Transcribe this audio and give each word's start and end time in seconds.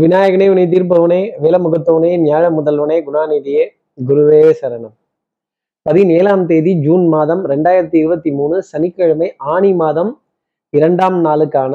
விநாயகனே 0.00 0.48
உனை 0.50 0.64
தீர்ப்பவனே 0.66 1.18
விலமுகத்தவனே 1.42 2.10
ஞாழ 2.26 2.44
முதல்வனே 2.58 2.96
குணாநிதியே 3.06 3.64
குருவே 4.08 4.52
சரணம். 4.60 4.94
பதினேழாம் 5.82 6.46
தேதி 6.46 6.72
ஜூன் 6.80 7.08
மாதம் 7.08 7.42
ரெண்டாயிரத்தி 7.48 7.96
இருபத்தி 7.96 8.30
மூணு 8.32 8.62
சனிக்கிழமை 8.62 9.28
ஆணி 9.36 9.72
மாதம் 9.72 10.22
இரண்டாம் 10.70 11.24
நாளுக்கான 11.24 11.74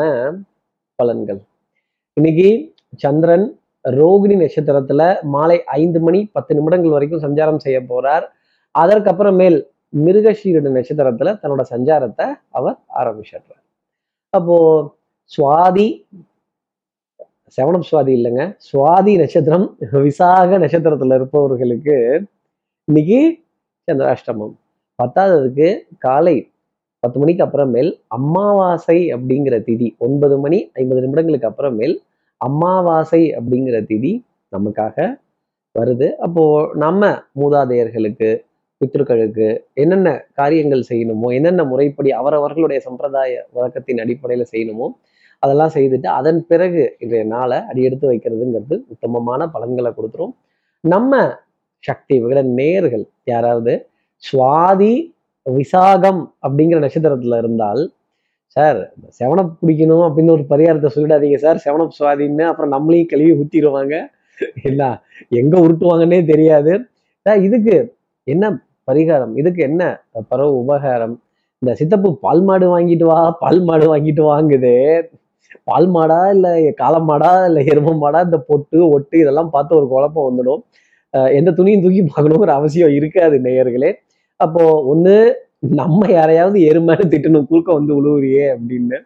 பலன்கள். 1.03 1.39
இன்னைக்கு 2.13 2.75
சந்திரன் 2.95 3.59
ரோகிணி 3.89 4.35
நட்சத்திரத்துல 4.43 5.21
மாலை 5.21 5.63
ஐந்து 5.63 5.99
மணி 5.99 6.29
பத்து 6.33 6.55
நிமிடங்கள் 6.55 6.91
வரைக்கும் 6.91 7.23
சஞ்சாரம் 7.25 7.63
செய்ய 7.65 7.79
போறார். 7.81 8.25
அதற்கப்புறமேல் 8.79 9.59
மிருகஷீரடு 10.05 10.71
நட்சத்திரத்துல 10.77 11.35
தன்னோட 11.41 11.63
சஞ்சாரத்தை 11.69 12.27
அவர் 12.49 12.77
ஆரம்பிச்சிடுறார். 12.95 13.63
அப்போ 14.29 14.57
சுவாதி 15.31 16.07
செவனம் 17.55 17.85
சுவாதி 17.89 18.11
இல்லைங்க. 18.17 18.43
சுவாதி 18.67 19.11
நட்சத்திரம் 19.21 19.65
விசாக 20.05 20.57
நட்சத்திரத்துல 20.63 21.17
இருப்பவர்களுக்கு 21.19 21.95
இன்னைக்கு 22.87 23.19
சந்திராஷ்டமம். 23.87 24.53
பத்தாவதுக்கு 24.99 25.67
காலை 26.05 26.35
பத்து 27.03 27.17
மணிக்கு 27.19 27.43
அப்புறமேல் 27.45 27.91
அமாவாசை 28.17 28.97
அப்படிங்கிற 29.15 29.55
திதி 29.67 29.87
ஒன்பது 30.05 30.35
மணி 30.43 30.59
ஐம்பது 30.73 31.01
நிமிடங்களுக்கு 31.03 31.49
அப்புறமேல் 31.51 31.95
அமாவாசை 32.41 33.21
அப்படிங்கிற 33.37 33.77
திதி 33.91 34.13
நமக்காக 34.51 34.97
வருது. 35.75 36.07
அப்போ 36.25 36.43
நம்ம 36.83 37.01
மூதாதையர்களுக்கு 37.41 38.29
பித்ருக்களுக்கு 38.81 39.47
என்னென்ன 39.73 40.09
காரியங்கள் 40.39 40.83
செய்யணுமோ 40.89 41.27
என்னென்ன 41.37 41.61
முறைப்படி 41.63 42.09
அவரவர்களுடைய 42.19 42.79
சம்பிரதாய 42.87 43.31
வழக்கத்தின் 43.55 44.01
அடிப்படையில 44.03 44.43
செய்யணுமோ 44.53 44.87
அதெல்லாம் 45.39 45.71
செய்துட்டு 45.73 46.07
அதன் 46.19 46.45
பிறகு 46.47 46.95
இன்றைய 46.99 47.25
நாளை 47.25 47.57
அடியெடுத்து 47.57 48.11
வைக்கிறதுங்கிறது 48.11 48.75
உத்தமமான 48.87 49.47
பலன்களை 49.47 49.91
கொடுத்துரும். 49.97 50.33
நம்ம 50.83 51.13
சக்தி 51.83 52.15
விகிட 52.23 52.41
நேர்கள் 52.59 53.05
யாராவது 53.23 53.73
சுவாதி 54.23 54.93
விசாகம் 55.45 56.21
அப்படிங்கிற 56.47 56.79
நட்சத்திரத்துல 56.85 57.37
இருந்தால் 57.37 57.83
சார் 58.55 58.79
செவனப் 59.19 59.53
குடிக்கணும் 59.61 60.05
அப்படின்னு 60.07 60.31
ஒரு 60.31 60.45
பரிகாரத்தை 60.49 60.89
சொல்லிடாதீங்க 60.95 61.35
சார். 61.35 61.61
செவனப் 61.65 61.95
சுவாதின்னு 61.99 62.45
அப்புறம் 62.45 62.73
நம்மளையும் 62.75 63.05
கழுவி 63.05 63.33
ஊத்திடுவாங்க 63.33 63.95
என்ன 64.63 64.81
எங்க 65.29 65.55
உருட்டுவாங்கன்னே 65.59 66.25
தெரியாது. 66.25 66.73
சார் 67.25 67.39
இதுக்கு 67.41 67.75
என்ன 68.23 68.45
பரிகாரம்? 68.91 69.33
இதுக்கு 69.35 69.61
என்ன 69.63 69.83
பரவ 70.27 70.49
உபகாரம்? 70.53 71.15
இந்த 71.61 71.75
சித்தப்பு 71.75 72.09
பால் 72.15 72.43
மாடு 72.43 72.65
வாங்கிட்டு 72.73 73.03
வா 73.03 73.31
பால் 73.39 73.61
மாடு 73.61 73.95
வாங்கிட்டு 73.95 74.23
வாங்குது. 74.33 74.73
பால் 75.69 75.87
மாடா 75.95 76.19
இல்லை 76.35 76.51
காளை 76.81 76.99
மாடா 77.09 77.31
இல்லை 77.47 77.61
எரும 77.71 77.93
மாடா 78.03 78.19
இந்த 78.27 78.39
பொட்டு 78.49 78.79
ஒட்டு 78.95 79.15
இதெல்லாம் 79.23 79.51
பார்த்து 79.55 79.77
ஒரு 79.79 79.87
குழப்பம் 79.93 80.27
வந்துடும். 80.29 80.61
எந்த 81.39 81.49
துணியும் 81.57 81.83
தூக்கி 81.83 82.01
பார்க்கணுங்கிற 82.05 82.53
அவசியம் 82.59 82.95
இருக்காது 82.99 83.35
நேயர்களே. 83.47 83.91
அப்போ 84.39 84.63
ஒண்ணு 84.93 85.15
நம்ம 85.79 86.01
யாரையாவது 86.17 86.57
எருமைன்னு 86.69 87.05
திட்டணும் 87.13 87.47
குறுக்க 87.51 87.69
வந்து 87.77 87.91
உழுவுறியே 87.99 88.43
அப்படின்னு. 88.55 88.97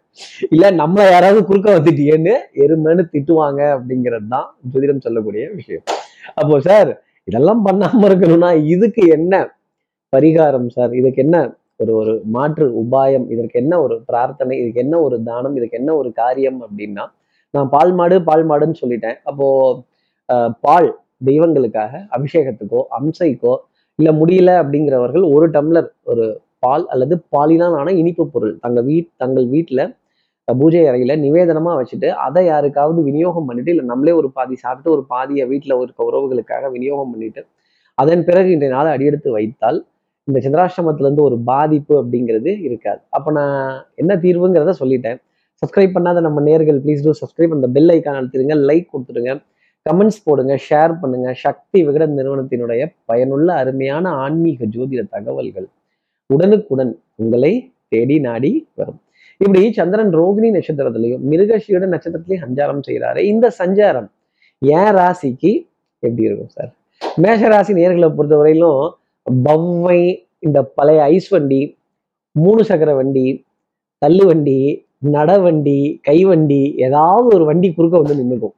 இல்ல 0.53 0.72
நம்ம 0.81 1.05
யாராவது 1.13 1.41
குறுக்க 1.49 1.69
வந்துட்டியேன்னு 1.77 2.33
எருமைன்னு 2.63 3.03
திட்டுவாங்க 3.13 3.61
அப்படிங்கிறது 3.75 4.27
தான் 4.35 4.47
ஜோதிடம் 4.72 5.05
சொல்லக்கூடிய 5.05 5.44
விஷயம். 5.59 5.85
அப்போ 6.39 6.57
சார் 6.67 6.91
இதெல்லாம் 7.29 7.63
பண்ணாம 7.67 8.03
இருக்கணும்னா 8.09 8.52
இதுக்கு 8.73 9.03
என்ன 9.17 9.33
பரிகாரம் 10.13 10.69
சார்? 10.75 10.91
இதுக்கு 10.99 11.19
என்ன 11.25 11.38
ஒரு 11.82 11.94
ஒரு 12.00 12.14
மாற்று 12.28 12.66
உபாயம் 12.82 13.26
இதற்கு 13.34 13.58
என்ன 13.60 13.74
ஒரு 13.82 13.96
பிரார்த்தனை 14.10 14.56
இதுக்கு 14.62 14.82
என்ன 14.82 14.96
ஒரு 15.02 15.18
தானம் 15.24 15.56
இதுக்கு 15.56 15.78
என்ன 15.78 15.92
ஒரு 15.96 16.10
காரியம் 16.14 16.60
அப்படின்னா 16.66 17.06
நான் 17.54 17.70
பால் 17.70 17.94
மாடு 17.94 18.16
பால் 18.22 18.46
மாடுன்னு 18.50 18.82
சொல்லிட்டேன். 18.82 19.18
அப்போ 19.24 19.48
பால் 20.66 20.90
தெய்வங்களுக்காக 21.28 21.94
அபிஷேகத்துக்கோ 22.18 22.82
அம்சைக்கோ 22.98 23.54
இல்லை 24.00 24.12
முடியல 24.20 24.52
அப்படிங்கிறவர்கள் 24.62 25.26
ஒரு 25.34 25.48
டம்ளர் 25.50 25.90
ஒரு 26.04 26.26
பால் 26.59 26.86
அல்லது 26.88 27.16
பாலினால் 27.36 27.75
ஆன 27.75 27.94
இனிப்பு 28.02 28.24
பொருள் 28.28 28.53
தங்கள் 28.59 28.86
வீட் 28.90 29.09
தங்கள் 29.18 29.47
வீட்டில் 29.47 29.84
பூஜை 30.47 30.81
அறையில 30.90 31.14
நிவேதனமா 31.18 31.72
வச்சுட்டு 31.80 32.08
அதை 32.24 32.41
யாருக்காவது 32.46 33.02
விநியோகம் 33.03 33.47
பண்ணிட்டு 33.50 33.72
இல்லை 33.74 33.86
நம்மளே 33.86 34.14
ஒரு 34.20 34.30
பாதி 34.31 34.56
சாப்பிட்டு 34.56 34.90
ஒரு 34.91 35.03
பாதியை 35.09 35.46
வீட்டில் 35.47 35.75
இருக்க 35.78 36.02
உறவுகளுக்காக 36.03 36.70
விநியோகம் 36.70 37.12
பண்ணிட்டு 37.14 37.41
அதன் 37.97 38.24
பிறகு 38.24 38.50
இன்றைய 38.52 38.72
நாளை 38.74 38.90
அடியெடுத்து 38.91 39.30
வைத்தால் 39.31 39.80
இந்த 40.28 40.40
சந்திராஷ்டமத்துல 40.46 41.08
இருந்து 41.08 41.24
ஒரு 41.30 41.38
பாதிப்பு 41.52 41.94
அப்படிங்கிறது 42.02 42.52
இருக்காது. 42.68 43.02
அப்போ 43.18 43.30
நான் 43.38 43.59
என்ன 44.02 44.16
தீர்வுங்கிறத 44.26 44.74
சொல்லிட்டேன். 44.82 45.20
சப்ஸ்கிரைப் 45.62 45.96
பண்ணாத 45.96 46.20
நம்ம 46.28 46.42
நேர்கள் 46.50 46.80
ப்ளீஸ் 46.84 47.04
டூ 47.06 47.14
சப்ஸ்கிரைப் 47.22 47.56
அந்த 47.58 47.68
பெல் 47.76 47.92
ஐக்கான் 47.96 48.18
அழுத்திடுங்க 48.20 48.56
லைக் 48.70 48.88
கொடுத்துடுங்க. 48.94 49.34
கமெண்ட்ஸ் 49.86 50.24
போடுங்க 50.26 50.54
ஷேர் 50.70 50.94
பண்ணுங்க. 51.02 51.28
சக்தி 51.46 51.80
விகடன் 51.88 52.18
நிறுவனத்தினுடைய 52.20 52.82
பயனுள்ள 53.09 53.50
அருமையான 53.62 54.09
ஆன்மீக 54.24 54.66
ஜோதிட 54.76 55.04
தகவல்கள் 55.16 55.68
உடனுக்குடன் 56.30 56.94
உங்களை 57.22 57.53
தேடி 57.94 58.18
நாடி 58.28 58.52
வரும். 58.80 59.00
இப்படி 59.42 59.62
சந்திரன் 59.80 60.12
ரோகிணி 60.20 60.50
நட்சத்திரத்திலையும் 60.56 61.24
மிருகஷியோட 61.32 61.86
நட்சத்திரத்திலையும் 61.94 62.44
சஞ்சாரம் 62.46 62.84
செய்கிறாரு 62.88 63.22
இந்த 63.34 63.46
சஞ்சாரம் 63.62 64.08
ஏன் 64.62 64.92
ராசிக்கு 64.98 65.52
எப்படி 66.03 66.28
இருக்கும் 66.28 66.52
சார் 66.58 66.72
மேஷ 67.24 67.48
ராசி 67.53 67.74
நேர்களை 67.80 68.09
பொறுத்தவரையிலும் 68.18 68.84
பவ்வை 69.26 70.00
இந்த 70.46 70.59
பழைய 70.78 71.02
ஐஸ் 71.14 71.30
வண்டி 71.34 71.62
மூணு 72.36 72.62
சக்கர 72.70 72.92
வண்டி 73.00 73.26
தள்ளு 74.02 74.24
வண்டி 74.30 74.58
நடவண்டி 75.16 75.80
கைவண்டி 76.08 76.62
ஏதாவது 76.86 77.28
ஒரு 77.36 77.44
வண்டி 77.50 77.68
குறுக்க 77.78 77.96
வந்து 78.02 78.18
நின்றுக்கும் 78.20 78.56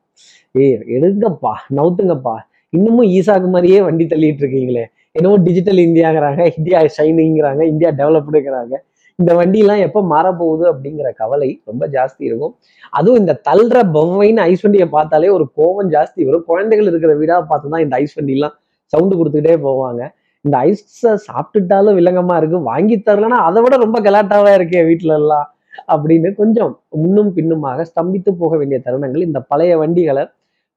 ஏ 0.62 0.66
எடுங்கப்பா 0.96 1.54
நவுத்துங்கப்பா. 1.78 2.36
இன்னமும் 2.74 3.08
ஈசாக்கு 3.18 3.48
மாதிரியே 3.54 3.80
வண்டி 3.88 4.06
தள்ளிட்டு 4.12 4.42
இருக்கீங்களே. 4.44 4.84
என்னமோ 5.18 5.36
டிஜிட்டல் 5.48 5.82
இந்தியாங்கிறாங்க 5.88 6.42
இந்தியா 6.58 6.80
ஷைனிங்கிறாங்க 6.96 7.62
இந்தியா 7.72 7.90
டெவலப்டுங்கிறாங்க 8.00 8.74
இந்த 9.20 9.32
வண்டியெல்லாம் 9.40 9.82
எப்போ 9.88 10.00
மாறப்போகுது 10.14 10.66
அப்படிங்கிற 10.72 11.08
கவலை 11.22 11.50
ரொம்ப 11.70 11.84
ஜாஸ்தி 11.96 12.24
இருக்கும். 12.30 12.54
அதுவும் 12.98 13.20
இந்த 13.22 13.34
தள்ளுற 13.48 13.80
பொம்மைன்னு 13.96 14.44
ஐஸ் 14.52 14.64
வண்டியை 14.66 14.88
பார்த்தாலே 14.96 15.30
ஒரு 15.38 15.46
கோவம் 15.60 15.92
ஜாஸ்தி 15.96 16.22
வரும். 16.28 16.46
குழந்தைகள் 16.52 16.90
இருக்கிற 16.92 17.14
வீடாக 17.22 17.44
பார்த்து 17.52 17.74
தான் 17.74 17.84
இந்த 17.86 17.96
ஐஸ் 18.04 18.18
வண்டிலாம் 18.20 18.56
சவுண்டு 18.94 19.18
கொடுத்துக்கிட்டே 19.20 19.58
போவாங்க. 19.68 20.02
இந்த 20.46 20.56
ஐஸை 20.68 21.12
சாப்பிட்டுட்டாலும் 21.28 21.98
வில்லங்கமா 21.98 22.36
இருக்கு. 22.40 22.58
வாங்கி 22.72 22.96
தரலன்னா 23.08 23.38
அதை 23.48 23.60
விட 23.64 23.76
ரொம்ப 23.86 23.98
கலாட்டாவா 24.08 24.52
இருக்கே 24.60 24.82
வீட்டுல 24.90 25.14
எல்லாம் 25.22 25.48
அப்படின்னு 25.94 26.30
கொஞ்சம் 26.36 26.72
முன்னும் 27.02 27.32
பின்னுமாக 27.34 27.86
ஸ்தம்பித்து 27.92 28.32
போக 28.42 28.58
வேண்டிய 28.58 28.80
தருணங்கள். 28.86 29.24
இந்த 29.30 29.40
பழைய 29.52 29.78
வண்டிகளை 29.78 30.24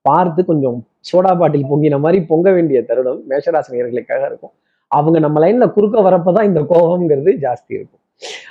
பார்த்து 0.04 0.40
கொஞ்சம் 0.44 0.78
சோடா 1.08 1.32
பாட்டில் 1.38 1.68
பொங்கின 1.70 1.98
மாதிரி 2.04 2.18
பொங்க 2.30 2.48
வேண்டிய 2.56 2.78
தருணம் 2.84 3.20
மேஷராசினியர்களுக்காக 3.30 4.22
இருக்கும். 4.30 4.54
அவங்க 4.90 5.18
நம்ம 5.18 5.40
லைன்ல 5.44 5.66
குறுக்க 5.72 6.00
வரப்பதான் 6.00 6.48
இந்த 6.50 6.60
கோபம்ங்கிறது 6.72 7.30
ஜாஸ்தி 7.44 7.72
இருக்கும். 7.78 8.02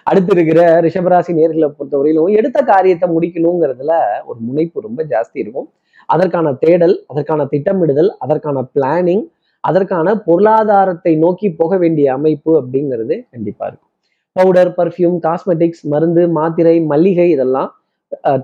அடுத்து 0.04 0.32
இருக்கிற 0.36 0.62
ரிஷபராசி 0.86 1.32
நேர்களை 1.38 1.70
பொறுத்தவரையிலும் 1.78 2.36
எடுத்த 2.40 2.60
காரியத்தை 2.72 3.08
முடிக்கணுங்கிறதுல 3.10 3.94
ஒரு 4.26 4.40
முனைப்பு 4.40 4.88
ரொம்ப 4.88 5.04
ஜாஸ்தி 5.04 5.38
இருக்கும். 5.44 5.68
அதற்கான 6.10 6.48
தேடல் 6.64 6.96
அதற்கான 7.08 7.46
திட்டமிடுதல் 7.52 8.12
அதற்கான 8.20 8.64
பிளானிங் 8.76 9.24
அதற்கான 9.70 10.08
பொருளாதாரத்தை 10.28 11.14
நோக்கி 11.26 11.48
போக 11.60 11.78
வேண்டிய 11.84 12.08
அமைப்பு 12.18 12.52
அப்படிங்கிறது 12.62 13.16
கண்டிப்பாக 13.34 13.68
இருக்கும். 13.70 13.92
பவுடர் 14.36 14.72
பர்ஃப்யூம் 14.80 15.18
காஸ்மெட்டிக்ஸ் 15.26 15.84
மருந்து 15.94 16.24
மாத்திரை 16.38 16.76
மல்லிகை 16.92 17.28
இதெல்லாம் 17.36 17.70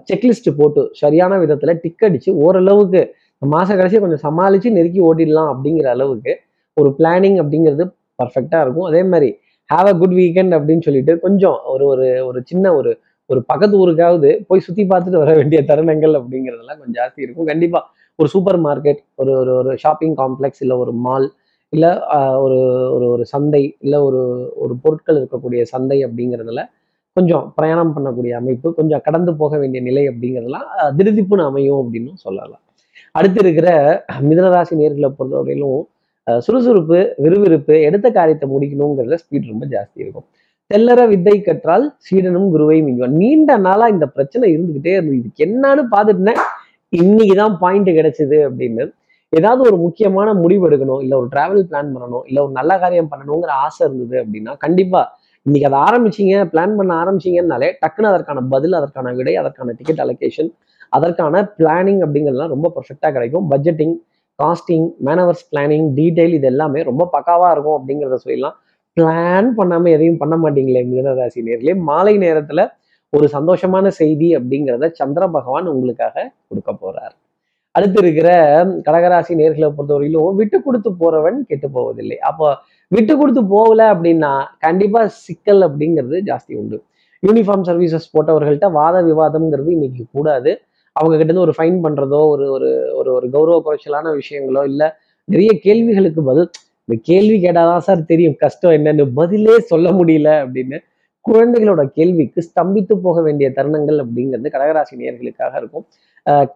செக்லிஸ்ட் 0.10 0.50
போட்டு 0.60 0.82
சரியான 1.02 1.34
விதத்தில் 1.42 1.80
டிக் 1.84 2.06
அடிச்சு 2.08 2.32
ஓரளவுக்கு 2.46 3.02
மாத 3.42 3.70
கடைசி 3.80 4.00
கொஞ்சம் 4.04 4.24
சமாளித்து 4.28 4.70
நெருக்கி 4.78 5.02
ஓட்டிடலாம் 5.10 5.50
அப்படிங்கிற 5.54 5.88
அளவுக்கு 5.96 6.34
ஒரு 6.78 6.90
பிளானிங் 6.98 7.38
அப்படிங்கிறது 7.42 7.86
பர்ஃபெக்டாக 8.20 8.64
இருக்கும். 8.66 8.88
அதே 8.90 9.02
மாதிரி 9.12 9.30
ஹாவ் 9.70 9.88
அ 9.92 9.94
குட் 10.02 10.16
வீக்கெண்ட் 10.20 10.54
அப்படின்னு 10.58 10.84
சொல்லிட்டு 10.88 11.14
கொஞ்சம் 11.26 11.58
ஒரு 11.74 11.84
ஒரு 11.94 12.08
ஒரு 12.30 12.40
சின்ன 12.52 12.74
ஒரு 12.80 12.92
ஒரு 13.30 13.42
பக்கத்து 13.52 13.76
ஊருக்காவது 13.84 14.30
போய் 14.48 14.66
சுற்றி 14.66 14.84
பார்த்துட்டு 14.92 15.22
வர 15.24 15.34
வேண்டிய 15.40 15.60
தருணங்கள் 15.70 16.14
அப்படிங்கிறதெல்லாம் 16.20 16.80
கொஞ்சம் 16.80 16.98
ஜாஸ்தி 17.00 17.20
இருக்கும். 17.26 17.50
கண்டிப்பாக 17.52 17.84
ஒரு 18.22 18.30
சூப்பர் 18.34 18.60
மார்க்கெட் 18.66 19.02
ஒரு 19.22 19.32
ஒரு 19.42 19.52
ஒரு 19.60 19.72
ஷாப்பிங் 19.84 20.16
காம்ப்ளெக்ஸ் 20.22 20.62
இல்லை 20.66 20.76
ஒரு 20.84 20.94
மால் 21.06 21.28
இல்லை 21.74 21.92
ஒரு 22.44 22.60
ஒரு 22.96 23.06
ஒரு 23.14 23.24
சந்தை 23.34 23.64
இல்லை 23.86 24.00
ஒரு 24.08 24.22
ஒரு 24.64 24.74
பொருட்கள் 24.84 25.20
இருக்கக்கூடிய 25.20 25.62
சந்தை 25.74 25.98
அப்படிங்கிறதுல 26.08 26.64
கொஞ்சம் 27.18 27.46
பிரயாணம் 27.56 27.94
பண்ணக்கூடிய 27.96 28.34
அமைப்பு 28.40 28.68
கொஞ்சம் 28.80 29.04
கடந்து 29.08 29.32
போக 29.42 29.58
வேண்டிய 29.62 29.82
நிலை 29.88 30.04
அப்படிங்கிறதுலாம் 30.12 30.68
திருதிப்புன்னு 30.98 31.48
அமையும் 31.50 31.80
அப்படின்னு 31.82 32.12
சொல்லலாம். 32.26 32.62
அடுத்து 33.18 33.40
இருக்கிற 33.44 33.70
மிதனராசி 34.30 34.76
நேர்களை 34.82 35.10
பொறுத்தவரையிலும் 35.18 35.82
சுறுசுறுப்பு 36.46 37.00
விறுவிறுப்பு 37.24 37.76
எடுத்த 37.88 38.08
காரியத்தை 38.18 38.48
முடிக்கணுங்கிறதுல 38.54 39.18
ஸ்பீட் 39.24 39.52
ரொம்ப 39.54 39.66
ஜாஸ்தி 39.74 40.00
இருக்கும். 40.04 40.28
தெல்லற 40.72 41.02
வித்தை 41.12 41.36
கற்றால் 41.48 41.86
சீடனும் 42.06 42.50
குருவையும் 42.54 42.86
மிஞ்சுவான். 42.88 43.18
நீண்ட 43.22 43.58
நாளா 43.68 43.86
இந்த 43.96 44.06
பிரச்சனை 44.16 44.46
இருந்துகிட்டே 44.56 44.94
இருந்தது. 44.98 45.20
இதுக்கு 45.22 45.46
என்னன்னு 45.48 45.84
பார்த்துட்டேன் 45.96 46.42
இன்னைக்கு 46.94 47.36
தான் 47.36 47.54
பாயிண்ட் 47.62 47.90
கிடைச்சது 47.98 48.38
அப்படின்னு 48.48 48.84
ஏதாவது 49.34 49.62
ஒரு 49.68 49.78
முக்கியமான 49.84 50.30
முடிவு 50.42 50.64
எடுக்கணும் 50.70 51.02
இல்லை 51.04 51.16
ஒரு 51.20 51.28
டிராவல் 51.34 51.68
பிளான் 51.70 51.92
பண்ணணும் 51.94 52.26
இல்லை 52.30 52.40
ஒரு 52.46 52.52
நல்ல 52.58 52.72
காரியம் 52.80 53.12
பண்ணணுங்கிற 53.12 53.52
ஆசை 53.66 53.82
இருந்தது 53.86 54.16
அப்படின்னா 54.24 54.54
கண்டிப்பாக 54.58 55.04
இன்னைக்கு 55.46 55.68
அதை 55.70 55.78
ஆரம்பிச்சீங்க 55.88 56.42
பிளான் 56.52 56.76
பண்ண 56.80 56.92
ஆரம்பிச்சீங்கன்னாலே 57.04 57.70
டக்குன்னு 57.84 58.10
அதற்கான 58.12 58.44
பதில் 58.54 58.76
அதற்கான 58.80 59.14
விடை 59.20 59.36
அதற்கான 59.42 59.76
டிக்கெட் 59.78 60.02
அலோகேஷன் 60.06 60.50
அதற்கான 60.94 61.44
பிளானிங் 61.60 62.02
அப்படிங்கிறதுலாம் 62.06 62.54
ரொம்ப 62.56 62.68
பர்ஃபெக்டாக 62.76 63.12
கிடைக்கும். 63.18 63.46
Budgeting 63.54 63.96
costing 64.40 64.88
manoeuvres 65.08 65.46
planning 65.52 65.88
detail 65.98 66.36
இது 66.40 66.48
எல்லாமே 66.52 66.82
ரொம்ப 66.90 67.04
பக்காவாக 67.16 67.54
இருக்கும் 67.56 67.78
அப்படிங்கிறத 67.80 68.20
சொல்லலாம் 68.26 68.56
பிளான் 68.98 69.50
பண்ணாமல் 69.60 69.94
எதையும் 69.96 70.22
பண்ண 70.22 70.36
மாட்டீங்களே 70.44 70.82
மிதனராசி 70.92 71.42
நேர்களே. 71.50 71.76
மாலை 71.90 72.16
நேரத்தில் 72.26 72.64
ஒரு 73.14 73.28
சந்தோஷமான 73.36 73.86
செய்தி 73.98 74.28
அப்படிங்கிறத 74.38 74.88
சந்திர 75.00 75.24
பகவான் 75.28 75.66
உங்களுக்காக 75.72 76.16
கொடுக்க 76.50 76.72
போறார். 76.74 77.14
அடுத்து 77.76 78.00
இருக்கிற 78.04 78.30
கடகராசி 78.88 79.34
நேர்களை 79.40 79.68
பொறுத்தவரையிலும் 79.70 80.38
விட்டு 80.40 80.58
கொடுத்து 80.62 80.90
போறவன் 81.02 81.38
கெட்டு 81.50 81.68
போவதில்லை. 81.76 82.18
அப்போ 82.30 82.48
விட்டு 82.92 83.14
கொடுத்து 83.16 83.42
போகல 83.54 83.82
அப்படின்னா 83.94 84.32
கண்டிப்பா 84.60 85.02
சிக்கல் 85.26 85.62
அப்படிங்கிறது 85.68 86.18
ஜாஸ்தி 86.30 86.54
உண்டு. 86.62 86.78
யூனிஃபார்ம் 87.24 87.66
சர்வீசஸ் 87.70 88.12
போட்டவர்கள்ட்ட 88.16 88.68
வாத 88.72 88.98
விவாதம்ங்கிறது 89.10 89.70
இன்னைக்கு 89.70 90.04
கூடாது. 90.16 90.52
அவங்க 90.96 91.14
கிட்ட 91.16 91.30
இருந்து 91.30 91.46
ஒரு 91.48 91.54
ஃபைன் 91.58 91.78
பண்றதோ 91.86 92.22
ஒரு 92.32 92.46
ஒரு 92.56 92.70
ஒரு 93.00 93.10
ஒரு 93.18 93.28
கௌரவ 93.36 93.58
குறைச்சலான 93.68 94.14
விஷயங்களோ 94.20 94.64
இல்லை 94.72 94.88
நிறைய 95.28 95.52
கேள்விகளுக்கு 95.66 96.22
பதில் 96.22 96.50
இந்த 96.88 96.96
கேள்வி 97.10 97.36
கேட்டாதான் 97.38 97.86
சார் 97.88 98.02
தெரியும் 98.06 98.40
கஷ்டம் 98.40 98.76
என்னன்னு 98.78 99.06
பதிலே 99.20 99.56
சொல்ல 99.72 99.90
முடியல 100.00 100.30
அப்படின்னு 100.44 100.78
குழந்தைகளோட 101.30 101.82
கேள்விக்கு 101.98 102.40
ஸ்தம்பித்து 102.48 102.94
போக 103.06 103.18
வேண்டிய 103.26 103.48
தருணங்கள் 103.58 104.00
அப்படிங்கிறது 104.04 104.54
கடகராசி 104.56 104.96
நேர்களுக்காக 105.02 105.54
இருக்கும். 105.62 105.86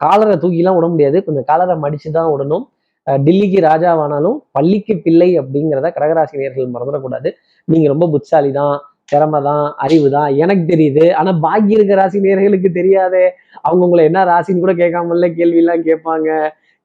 காலரை 0.03 0.35
தூக்கிலாம் 0.43 0.77
விட 0.77 0.87
முடியாது. 0.93 1.17
கொஞ்சம் 1.27 1.47
காலரை 1.51 1.75
மடிச்சு 1.83 2.09
தான் 2.17 2.31
விடணும் 2.33 2.65
டில்லிக்கு 3.07 3.59
ராஜாவானாலும் 3.69 4.37
பள்ளிக்கு 4.57 4.93
பிள்ளை 5.05 5.29
அப்படிங்கிறத 5.41 5.89
கடகராசி 5.97 6.35
நேர்கள் 6.41 6.73
மறந்துடக்கூடாது. 6.75 7.29
நீங்க 7.71 7.87
ரொம்ப 7.93 8.05
புட்சாலி 8.13 8.51
தான் 8.59 8.75
திறமை 9.11 9.39
தான் 9.47 9.65
அறிவு 9.85 10.07
தான் 10.17 10.29
எனக்கு 10.43 10.63
தெரியுது. 10.73 11.03
ஆனா 11.19 11.31
பாக்கி 11.45 11.73
இருக்க 11.77 11.95
ராசி 11.99 12.19
நேர்களுக்கு 12.25 12.69
தெரியாதே. 12.79 13.25
அவங்க 13.65 13.81
உங்களை 13.87 14.03
என்ன 14.09 14.23
ராசின்னு 14.31 14.63
கூட 14.63 14.73
கேட்காமல 14.81 15.27
கேள்வி 15.39 15.61
எல்லாம் 15.63 15.83
கேட்பாங்க. 15.89 16.29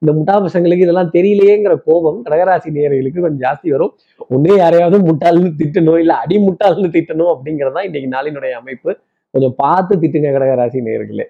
இந்த 0.01 0.11
முட்டா 0.11 0.35
பசங்களுக்கு 0.45 0.77
இதெல்லாம் 0.77 1.11
தெரியலையேங்கிற 1.13 1.81
கோபம் 1.85 2.23
கடகராசி 2.25 2.69
நேர்களுக்கு 2.71 3.19
கொஞ்சம் 3.21 3.43
ஜாஸ்தி 3.45 3.71
வரும். 3.71 3.91
ஒன்னே 4.29 4.57
யாரையாவது 4.57 4.97
முட்டாள்னு 4.99 5.49
திட்டணும் 5.59 5.99
இல்ல 5.99 6.13
அடி 6.15 6.37
முட்டாள்னு 6.37 6.89
திட்டணும் 6.89 7.31
அப்படிங்கறதுதான் 7.33 7.83
இன்னைக்கு 7.83 8.09
நாளினுடைய 8.09 8.51
அமைப்பு. 8.51 8.91
கொஞ்சம் 9.33 9.55
பார்த்து 9.55 9.99
திட்டுங்க 9.99 10.29
கடகராசி 10.31 10.79
நேர்களே 10.81 11.25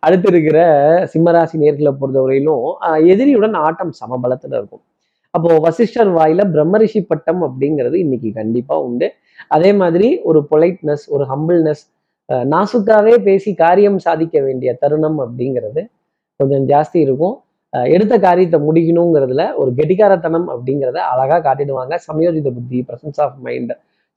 அடுத்து 0.00 0.28
இருக்கிற 0.28 0.58
சிம்மராசி 1.12 1.56
நேர்களை 1.58 1.92
பொறுத்தவரையிலும் 2.00 2.64
ஆஹ், 2.86 3.06
எதிரியுடன் 3.06 3.54
ஆட்டம் 3.60 3.92
சமபலத்துல 4.00 4.52
இருக்கும். 4.52 4.82
அப்போ 5.34 5.58
வசிஷ்டர் 5.58 6.10
வாயில 6.14 6.42
பிரம்மரிஷி 6.52 7.00
பட்டம் 7.06 7.42
அப்படிங்கிறது 7.42 7.96
இன்னைக்கு 7.96 8.32
கண்டிப்பா 8.32 8.80
உண்டு. 8.80 9.06
அதே 9.48 9.72
மாதிரி 9.72 10.20
ஒரு 10.22 10.46
பொலைட்னஸ் 10.50 11.04
ஒரு 11.08 11.24
ஹம்பிள்னஸ் 11.24 11.82
நாசுக்காவே 12.50 13.14
பேசி 13.22 13.54
காரியம் 13.54 13.98
சாதிக்க 13.98 14.40
வேண்டிய 14.40 14.70
தருணம் 14.74 15.18
அப்படிங்கிறது 15.20 15.80
கொஞ்சம் 16.40 16.66
ஜாஸ்தி 16.68 16.98
இருக்கும். 16.98 17.34
எடுத்த 17.94 18.14
காரியத்தை 18.24 18.58
முடிக்கணுங்கிறதுல 18.66 19.42
ஒரு 19.60 19.70
கெட்டிக்காரத்தனம் 19.78 20.46
அப்படிங்கிறத 20.54 20.98
அழகா 21.12 21.36
காட்டிடுவாங்க. 21.46 21.94
சமயோஜித 22.06 22.48
புத்தி 22.56 22.78
பிரசன்ஸ் 22.88 23.20
ஆஃப் 23.24 23.38
மைண்ட் 23.46 23.72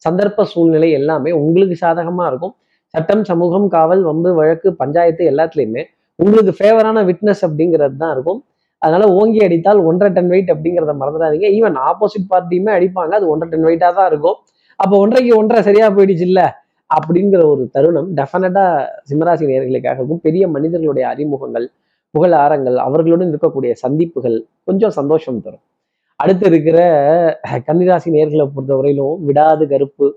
சந்தர்ப்ப 0.05 0.43
சூழ்நிலை 0.53 0.89
எல்லாமே 0.99 1.31
உங்களுக்கு 1.39 1.75
சாதகமா 1.85 2.25
இருக்கும். 2.31 2.53
சட்டம் 2.93 3.23
சமூகம் 3.29 3.67
காவல் 3.75 4.03
வம்பு 4.09 4.29
வழக்கு 4.39 4.69
பஞ்சாயத்து 4.81 5.23
எல்லாத்துலயுமே 5.31 5.83
உங்களுக்கு 6.19 6.51
ஃபேவரான 6.59 7.03
விட்னஸ் 7.09 7.43
அப்படிங்கிறது 7.47 7.97
தான் 8.03 8.13
இருக்கும். 8.15 8.39
அதனால 8.81 9.03
ஓங்கி 9.19 9.39
அடித்தால் 9.47 9.79
ஒன்றரை 9.89 10.09
டன் 10.17 10.31
வெயிட் 10.33 10.51
அப்படிங்கிறத 10.53 10.93
மறந்துடாதீங்க. 11.01 11.47
ஈவன் 11.57 11.77
ஆப்போசிட் 11.89 12.29
பார்ட்டியுமே 12.33 12.71
அடிப்பாங்க. 12.77 13.13
அது 13.19 13.27
ஒன்றரை 13.33 13.49
டன் 13.53 13.67
வெயிட்டாக 13.69 13.93
தான் 13.99 14.09
இருக்கும். 14.11 14.37
அப்போ 14.79 14.95
ஒன்றைக்கு 15.03 15.31
ஒன்றரை 15.39 15.61
சரியா 15.69 15.87
போயிடுச்சு 15.95 16.25
இல்ல? 16.29 16.41
அப்படிங்கிற 16.89 17.41
ஒரு 17.53 17.63
தருணம் 17.75 18.09
டெஃபினட்டாக 18.19 18.83
சிம்மராசி 19.09 19.45
நேர்களுக்காக 19.51 19.97
இருக்கும் 19.99 20.21
பெரிய 20.27 20.43
மனிதர்களுடைய 20.55 21.05
அறிமுகங்கள் 21.13 21.65
புகழ் 22.13 22.35
ஆரங்கள் 22.43 22.77
அவர்களுடன் 22.87 23.31
இருக்கக்கூடிய 23.31 23.71
சந்திப்புகள் 23.83 24.37
கொஞ்சம் 24.67 24.93
சந்தோஷம் 24.99 25.41
தரும். 25.45 25.63
அடுத்து 26.19 26.45
இருக்கிற 26.51 26.77
கன்னிராசி 27.67 28.09
நேர்களை 28.15 28.45
பொறுத்தவரையிலும் 28.53 29.17
விடாது 29.27 29.63
கருப்பு. 29.73 30.07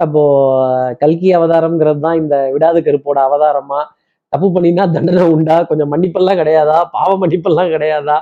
அப்போ 0.00 0.22
கல்கி 1.02 1.28
அவதாரம்ங்கிறது 1.38 2.00
தான் 2.06 2.20
இந்த 2.22 2.36
விடாது 2.54 2.78
கருப்போட 2.86 3.18
அவதாரமா? 3.28 3.80
தப்பு 4.32 4.48
பண்ணினா 4.54 4.84
தண்டனை 4.96 5.24
உண்டா? 5.36 5.56
கொஞ்சம் 5.70 5.90
மன்னிப்பெல்லாம் 5.92 6.38
கிடையாதா? 6.42 6.78
பாவ 6.96 7.10
மன்னிப்பெல்லாம் 7.22 7.72
கிடையாதா? 7.74 8.16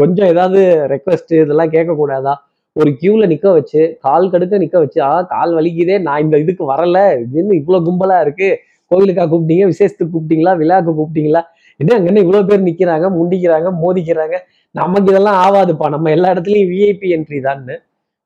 கொஞ்சம் 0.00 0.28
ஏதாவது 0.32 0.60
ரெக்வஸ்ட் 0.94 1.32
இதெல்லாம் 1.42 1.72
கேட்கக்கூடாதா? 1.74 2.34
ஒரு 2.76 2.90
கியூல 3.00 3.26
நிக்க 3.32 3.46
வச்சு 3.58 3.82
கால் 4.06 4.30
கடுக்க 4.32 4.58
நிக்க 4.62 4.76
வச்சு 4.84 4.98
ஆ 5.10 5.12
கால் 5.34 5.52
வலிக்குதே 5.58 5.96
நான் 6.06 6.22
இந்த 6.24 6.36
இதுக்கு 6.44 6.64
வரல 6.72 6.98
இதுன்னு 7.24 7.58
இவ்வளவு 7.60 7.86
கும்பலா 7.88 8.16
இருக்கு? 8.24 8.48
கோவிலுக்கா 8.90 9.24
கூப்பிட்டீங்க 9.30 9.66
விசேஷத்துக்கு 9.72 10.14
கூப்பிட்டீங்களா? 10.14 10.52
விழாக்கு 10.62 10.90
கூப்பிட்டீங்களா? 10.98 11.42
என்ன 11.80 11.94
அங்கன்னு 11.98 12.22
இவ்வளோ 12.24 12.40
பேர் 12.50 12.66
நிற்கிறாங்க 12.68 13.06
முண்டிக்கிறாங்க 13.18 13.68
மோதிக்கிறாங்க? 13.82 14.36
நமக்கு 14.74 15.10
இதெல்லாம் 15.12 15.38
ஆவாதுப்பா. 15.44 15.86
நம்ம 15.94 16.10
எல்லா 16.16 16.28
இடத்துலையும் 16.34 16.70
விஐபி 16.72 17.08
என்ட்ரி 17.16 17.38
தான்னு. 17.48 17.74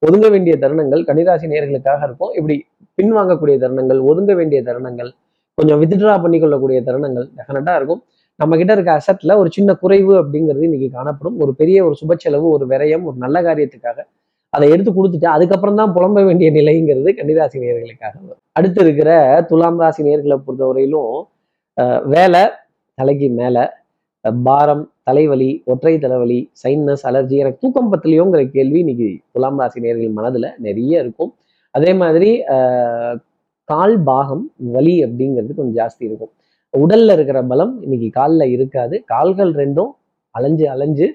ஒதுங்க 0.03 0.27
வேண்டிய 0.35 0.55
தருணங்கள் 0.63 1.03
கன்னிராசி 1.09 1.47
நேர்களுக்காக 1.53 2.07
இருக்கும். 2.09 2.33
இப்படி 2.39 2.55
பின்வாங்கக்கூடிய 2.99 3.57
தருணங்கள் 3.65 4.01
ஒதுங்க 4.11 4.33
வேண்டிய 4.41 4.61
தருணங்கள் 4.69 5.11
கொஞ்சம் 5.59 5.81
வித்ட்ரா 5.83 6.15
பண்ணிக்கொள்ளக்கூடிய 6.25 6.79
தருணங்கள் 6.89 7.27
டெஃபினட்டாக 7.39 7.79
இருக்கும். 7.81 8.01
நம்ம 8.41 8.57
கிட்ட 8.61 8.73
இருக்க 8.77 8.91
அசட்ல 9.01 9.33
ஒரு 9.41 9.49
சின்ன 9.57 9.71
குறைவு 9.83 10.13
அப்படிங்கிறது 10.21 10.65
இன்னைக்கு 10.69 10.89
காணப்படும். 10.99 11.37
ஒரு 11.43 11.53
பெரிய 11.61 11.79
ஒரு 11.87 11.95
சுப 12.01 12.15
செலவு 12.25 12.47
ஒரு 12.57 12.65
விரயம் 12.73 13.05
ஒரு 13.09 13.17
நல்ல 13.25 13.39
காரியத்துக்காக 13.49 13.99
அதை 14.53 14.67
எடுத்து 14.75 14.91
கொடுத்துட்டு 14.91 15.29
அதுக்கப்புறம் 15.35 15.79
தான் 15.81 15.93
புலம்ப 15.97 16.23
வேண்டிய 16.29 16.49
நிலைங்கிறது 16.57 17.11
கன்னிராசி 17.19 17.59
நேர்களுக்காக 17.65 18.15
வரும் 18.23 18.41
அடுத்து 18.59 18.81
இருக்கிற 18.85 19.11
துலாம் 19.51 19.79
ராசி 19.83 20.03
நேர்களை 20.09 20.37
பொறுத்தவரையிலும் 20.47 21.13
வேலை 22.15 22.43
தலைக்கு 23.01 23.29
மேலே 23.41 23.63
பாரம் 24.47 24.83
தலைவலி 25.09 25.51
ஒற்றை 25.73 25.93
தலைவலி 26.05 26.39
சைன்னஸ் 26.63 27.05
அலர்ஜி 27.09 27.37
எனக்கு 27.43 27.63
தூக்கம் 27.65 27.91
பத்திலையோங்கிற 27.93 28.41
கேள்வி 28.57 28.79
இன்னைக்கு 28.85 29.09
துலாம் 29.35 29.61
ராசி 29.61 29.79
நேர்கள் 29.85 30.17
மனதில் 30.19 30.49
நிறைய 30.67 31.03
இருக்கும். 31.05 31.31
அதே 31.75 31.93
மாதிரி 32.03 32.31
கால் 33.69 33.97
பாகம் 34.09 34.45
வலி 34.75 34.95
அப்படிங்கிறது 35.07 35.57
கொஞ்சம் 35.59 35.79
ஜாஸ்தி 35.81 36.03
இருக்கும். 36.09 36.33
உடல்ல 36.75 37.15
இருக்கிற 37.17 37.39
பலம் 37.53 37.75
இன்னைக்கு 37.85 38.09
காலில் 38.19 38.53
இருக்காது. 38.57 38.95
கால்கள் 39.13 39.53
ரெண்டும் 39.63 39.91
அலைஞ்சு 40.35 40.67
அலைஞ்சு 40.75 41.07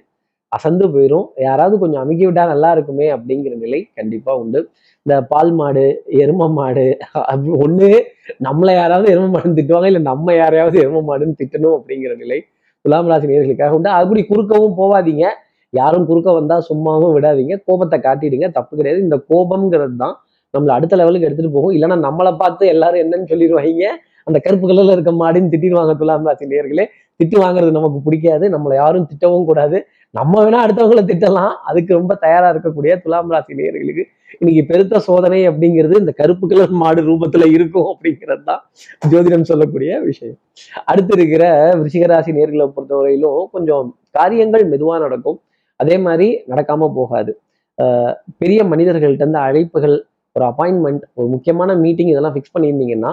அசந்து 0.56 0.86
போயிடும் 0.96 1.26
யாராவது 1.46 1.76
கொஞ்சம் 1.84 2.02
அமுக்கி 2.04 2.26
விட்டா 2.28 2.44
நல்லா 2.54 2.70
இருக்குமே 2.76 3.08
அப்படிங்கிற 3.16 3.54
நிலை 3.66 3.80
கண்டிப்பா 4.00 4.34
உண்டு. 4.42 4.60
இந்த 5.06 5.16
பால் 5.32 5.52
மாடு 5.60 5.86
எரும 6.24 6.50
மாடு 6.60 6.86
அப்படி 7.30 7.52
ஒண்ணு 7.66 7.90
நம்மளை 8.48 8.74
யாராவது 8.82 9.08
எரும 9.16 9.30
மாடுன்னு 9.36 9.58
திட்டுவாங்க 9.60 9.90
இல்ல 9.92 10.02
நம்ம 10.12 10.36
யாரையாவது 10.36 10.78
எரும 10.86 11.02
மாடுன்னு 11.10 11.40
திட்டணும் 11.42 11.76
அப்படிங்கிற 11.80 12.14
நிலை 12.24 12.40
துலாம் 12.86 13.10
ராசி 13.12 13.28
நேர்களுக்காக 13.32 13.76
உண்டு. 13.78 13.90
அப்படி 14.00 14.22
குறுக்கவும் 14.32 14.76
போவாதீங்க. 14.80 15.26
யாரும் 15.74 16.06
குறுக்க 16.10 16.30
வந்தா 16.34 16.58
சும்மாவும் 16.70 17.14
விடாதீங்க. 17.16 17.56
கோபத்தை 17.68 17.98
காட்டிடுங்க. 18.00 18.48
தப்பு 18.58 18.74
கிடையாது. 18.78 19.00
இந்த 19.02 19.18
கோபம்ங்கிறது 19.32 19.96
தான் 20.04 20.16
நம்மளை 20.54 20.74
அடுத்த 20.78 20.96
லெவலுக்கு 20.96 21.28
எடுத்துட்டு 21.28 21.56
போகும். 21.56 21.74
இல்லைன்னா 21.76 21.98
நம்மளை 22.08 22.32
பார்த்து 22.42 22.66
எல்லாரும் 22.74 23.02
என்னன்னு 23.04 23.30
சொல்லிடுவாங்க. 23.32 23.88
அந்த 24.28 24.38
கருப்பு 24.46 24.66
கலர்ல 24.70 24.94
இருக்க 24.98 25.12
மாடுன்னு 25.24 25.52
திட்டிடுவாங்க 25.54 25.94
துலாம் 26.02 26.28
ராசி 26.30 26.46
நேர்களே. 26.54 26.86
திட்டு 27.20 27.38
வாங்குறது 27.44 27.72
நமக்கு 27.72 28.00
பிடிக்காது. 28.06 28.46
நம்மளை 28.50 28.76
யாரும் 28.84 29.08
திட்டவும் 29.12 29.48
கூடாது. 29.50 29.78
நம்ம 30.18 30.34
வேணா 30.44 30.60
அடுத்தவங்களை 30.66 31.04
திட்டலாம். 31.12 31.54
அதுக்கு 31.70 31.92
ரொம்ப 32.00 32.14
தயாரா 32.26 32.48
இருக்கக்கூடிய 32.54 32.94
துலாம் 33.04 33.32
ராசி 33.34 33.54
நேர்களுக்கு 33.60 34.04
இன்னைக்கு 34.40 34.62
பெருத்த 34.70 35.00
சோதனை 35.08 35.40
அப்படிங்கிறது 35.50 35.96
இந்த 36.04 36.14
கருப்பு 36.20 36.46
கலர் 36.52 36.74
மாடு 36.82 37.02
ரூபத்துல 37.10 37.46
இருக்கும் 37.56 37.88
அப்படிங்கிறது 37.92 38.44
தான் 38.50 38.62
ஜோதிடம் 39.12 39.48
சொல்லக்கூடிய 39.52 40.00
விஷயம். 40.10 40.38
அடுத்து 40.92 41.14
இருக்கிற 41.18 41.44
விருஷிகராசி 41.80 42.32
நேர்களை 42.38 42.68
பொறுத்தவரையிலும் 42.76 43.44
கொஞ்சம் 43.56 43.88
காரியங்கள் 44.18 44.66
மெதுவா 44.74 44.98
நடக்கும். 45.06 45.38
அதே 45.80 45.96
மாதிரி 46.08 46.28
நடக்காம 46.52 46.90
போகாது. 47.00 47.32
பெரிய 48.42 48.60
மனிதர்கள்ட்ட 48.72 49.24
இருந்து 49.24 49.42
அழைப்புகள் 49.48 49.96
ஒரு 50.36 50.46
அப்பாயின்மெண்ட் 50.52 51.04
ஒரு 51.18 51.28
முக்கியமான 51.34 51.74
மீட்டிங் 51.84 52.12
இதெல்லாம் 52.14 52.36
ஃபிக்ஸ் 52.36 52.54
பண்ணியிருந்தீங்கன்னா 52.56 53.12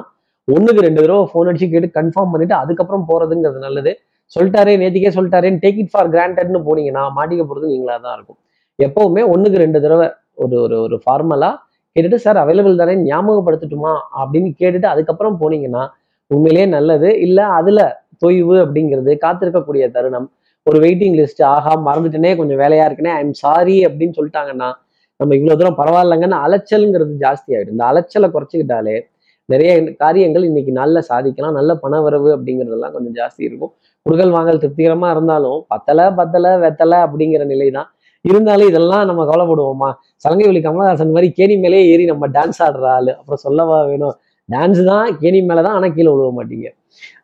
ஒண்ணுக்கு 0.49 0.85
ரெண்டு 0.87 1.01
தடவை 1.03 1.25
ஃபோன் 1.31 1.49
அடிச்சு 1.51 1.67
கேட்டு 1.73 1.89
கன்ஃபார்ம் 1.99 2.33
பண்ணிட்டு 2.35 2.55
அதுக்கப்புறம் 2.63 3.05
போறதுங்கிறது 3.11 3.61
நல்லது. 3.67 3.93
சொல்லிட்டாரே 4.37 4.75
நேத்திக்கே 4.83 5.13
சொல்லிட்டாரேன்னு 5.17 5.61
டேக் 5.65 5.81
இட் 5.83 5.93
ஃபார் 5.93 6.11
கிராண்டட்னு 6.15 6.61
போனீங்கன்னா 6.69 7.03
மாட்டிக்க 7.19 7.43
போகிறது 7.45 7.73
நீங்களா 7.73 7.97
தான் 8.07 8.17
இருக்கும். 8.17 8.39
எப்பவுமே 8.79 9.23
ஒன்றுக்கு 9.33 9.59
ரெண்டு 9.65 9.79
தடவை 9.85 10.07
ஒரு 10.43 10.57
ஒரு 10.65 10.77
ஒரு 10.85 10.97
ஃபார்மலாக 11.05 11.55
கேட்டுட்டு 11.97 12.19
சார் 12.27 12.39
அவைலபிள் 12.43 12.81
தானே 12.83 12.95
ஞாபகப்படுத்தட்டுமா? 13.09 13.93
அப்படின்னு 14.21 14.51
கேட்டுட்டு 14.61 14.89
அதுக்கப்புறம் 14.93 15.37
போனீங்கன்னா 15.43 15.83
உண்மையிலேயே 16.31 16.67
நல்லது. 16.77 17.09
இல்லை 17.27 17.45
அதில் 17.59 17.83
தொய்வு 18.23 18.57
அப்படிங்கிறது 18.65 19.13
காத்திருக்கக்கூடிய 19.25 19.85
தருணம் 19.97 20.29
ஒரு 20.67 20.79
வெயிட்டிங் 20.85 21.17
லிஸ்ட் 21.21 21.43
ஆகா 21.55 21.73
மறந்துட்டேனே 21.87 22.31
கொஞ்சம் 22.41 22.61
வேலையா 22.63 22.85
இருக்குனே 22.89 23.13
ஐம் 23.21 23.37
சாரி 23.43 23.77
அப்படின்னு 23.87 24.17
சொல்லிட்டாங்கன்னா 24.19 24.69
நம்ம 25.21 25.35
இவ்வளோ 25.39 25.57
தூரம் 25.61 25.79
பரவாயில்லைங்கன்னு 25.81 26.39
அலைச்சல்ங்கிறது 26.45 27.15
ஜாஸ்தி 27.25 27.51
ஆகிடும் 27.57 27.75
இந்த 27.77 27.85
அலைச்சலை 27.91 28.29
குறைச்சிக்கிட்டாலே 28.31 28.97
நிறைய 29.49 29.71
காரியங்கள் 30.03 30.45
இன்னைக்கு 30.49 30.73
நல்ல 30.81 30.97
சாதிக்கலாம். 31.11 31.57
நல்ல 31.59 31.73
பணவரவு 31.85 32.29
அப்படிங்கிறதெல்லாம் 32.37 32.95
கொஞ்சம் 32.97 33.17
ஜாஸ்தி 33.21 33.43
இருக்கும். 33.49 33.73
குடுகல் 34.07 34.35
வாங்கல் 34.37 34.61
திருப்திகரமா 34.63 35.09
இருந்தாலும் 35.15 35.59
பத்தலை 35.73 36.07
பத்தலை 36.19 36.53
வெத்தலை 36.65 36.99
அப்படிங்கிற 37.07 37.45
நிலை 37.53 37.69
தான் 37.79 37.89
இருந்தாலும் 38.25 38.69
இதெல்லாம் 38.73 39.05
நம்ம 39.11 39.23
கவலைப்படுவோமா? 39.31 39.89
சலங்கை 40.25 40.47
ஒலி 40.51 40.61
கமலஹாசன் 40.67 41.15
மாதிரி 41.17 41.29
கேணி 41.39 41.55
மேலேயே 41.65 41.87
ஏறி 41.93 42.05
நம்ம 42.13 42.29
டான்ஸ் 42.37 42.61
ஆடுற 42.67 42.87
ஆள். 42.97 43.11
அப்புறம் 43.21 43.43
சொல்லவா 43.47 43.79
வேணும்? 43.91 44.15
டான்ஸ் 44.49 44.81
தான் 44.91 45.09
கேணி 45.23 45.41
மேலே 45.49 45.61
தான் 45.67 45.77
ஆனால் 45.79 45.95
கீழே 45.97 46.11
விழுவ 46.13 46.31
மாட்டீங்க. 46.39 46.69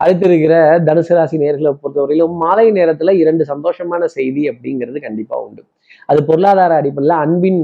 அடுத்து 0.03 0.25
இருக்கிற 0.29 0.55
தனுசு 0.89 1.13
ராசி 1.19 1.37
நேர்களை 1.43 1.71
பொறுத்தவரையிலும் 1.83 2.35
மாலை 2.43 2.67
நேரத்துல 2.79 3.13
இரண்டு 3.23 3.45
சந்தோஷமான 3.53 4.05
செய்தி 4.17 4.43
அப்படிங்கிறது 4.51 4.99
கண்டிப்பா 5.07 5.37
உண்டு. 5.47 5.63
அது 6.11 6.21
பொருளாதார 6.29 6.75
அடிப்படையில் 6.83 7.17
அன்பின் 7.25 7.61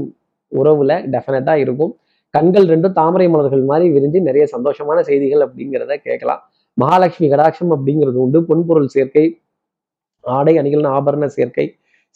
உறவுல 0.51 0.93
டெஃபினட்டா 1.13 1.55
இருக்கும். 1.65 1.93
கண்கள் 2.35 2.67
ரெண்டும் 2.73 2.95
தாமரை 2.99 3.27
மலர்கள் 3.33 3.63
மாதிரி 3.71 3.87
விரிஞ்சு 3.95 4.19
நிறைய 4.27 4.45
சந்தோஷமான 4.55 4.99
செய்திகள் 5.09 5.43
அப்படிங்கிறத 5.45 5.95
கேட்கலாம். 6.07 6.41
மகாலட்சுமி 6.77 7.27
கடாட்சம் 7.33 7.73
அப்படிங்கிறது 7.75 8.17
உண்டு. 8.25 8.39
பொன்பொருள் 8.49 8.93
சேர்க்கை 8.95 9.25
ஆடை 10.23 10.53
அணிகள் 10.61 10.87
ஆபரண 10.97 11.25
சேர்க்கை. 11.37 11.65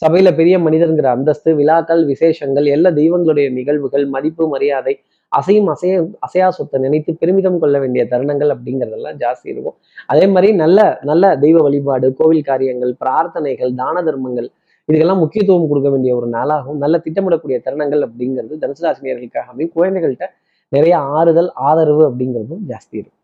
சபையில 0.02 0.28
பெரிய 0.40 0.56
மனிதருங்கிற 0.66 1.08
அந்தஸ்து 1.16 1.50
விழாக்கள் 1.60 2.02
விசேஷங்கள் 2.10 2.66
எல்லா 2.74 2.90
தெய்வங்களுடைய 2.98 3.46
நிகழ்வுகள் 3.56 4.04
மதிப்பு 4.14 4.44
மரியாதை 4.54 4.94
அசையும் 5.32 5.68
அசைய 5.72 5.94
அசையா 6.26 6.46
சொத்தை 6.58 6.78
நினைத்து 6.84 7.10
பெருமிதம் 7.20 7.58
கொள்ள 7.62 7.76
வேண்டிய 7.82 8.02
தருணங்கள் 8.12 8.52
அப்படிங்கிறதெல்லாம் 8.54 9.18
ஜாஸ்தி 9.22 9.46
இருக்கும். 9.52 9.76
அதே 10.12 10.24
மாதிரி 10.34 10.48
நல்ல 10.62 10.78
நல்ல 11.10 11.24
தெய்வ 11.44 11.58
வழிபாடு 11.66 12.08
கோவில் 12.20 12.48
காரியங்கள் 12.50 12.92
பிரார்த்தனைகள் 13.02 13.74
தான 13.82 14.02
தர்மங்கள் 14.08 14.48
இதுக்கெல்லாம் 14.90 15.22
முக்கியத்துவம் 15.24 15.68
கொடுக்க 15.68 15.88
வேண்டிய 15.90 16.16
ஒரு 16.16 16.28
நாளாகும். 16.28 16.76
நல்ல 16.76 17.02
திட்டமிடக்கூடிய 17.04 17.56
தருணங்கள் 17.66 18.02
அப்படிங்கிறது 18.06 18.60
தனுசு 18.62 18.84
ராசினியர்களுக்காகவே 18.86 19.66
குழந்தைகள்கிட்ட 19.76 20.28
நிறைய 20.68 20.98
ஆறுதல் 20.98 21.50
ஆதரவு 21.54 22.02
அப்படிங்கிறதும் 22.08 22.62
ஜாஸ்தி 22.70 22.94
இருக்கும். 23.00 23.16